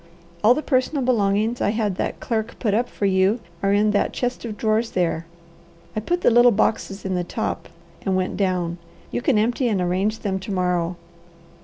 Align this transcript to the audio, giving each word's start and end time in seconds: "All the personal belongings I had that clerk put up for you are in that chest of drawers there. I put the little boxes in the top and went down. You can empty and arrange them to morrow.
"All 0.43 0.55
the 0.55 0.63
personal 0.63 1.03
belongings 1.05 1.61
I 1.61 1.69
had 1.69 1.97
that 1.97 2.19
clerk 2.19 2.57
put 2.57 2.73
up 2.73 2.89
for 2.89 3.05
you 3.05 3.39
are 3.61 3.71
in 3.71 3.91
that 3.91 4.13
chest 4.13 4.43
of 4.45 4.57
drawers 4.57 4.89
there. 4.89 5.27
I 5.95 5.99
put 5.99 6.21
the 6.21 6.31
little 6.31 6.49
boxes 6.49 7.05
in 7.05 7.13
the 7.13 7.23
top 7.23 7.69
and 8.01 8.15
went 8.15 8.35
down. 8.35 8.79
You 9.11 9.21
can 9.21 9.37
empty 9.37 9.67
and 9.67 9.79
arrange 9.79 10.17
them 10.21 10.39
to 10.39 10.51
morrow. 10.51 10.95